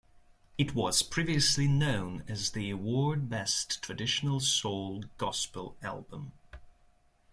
[0.57, 6.31] It was previously known as the award Best Traditional Soul Gospel Album.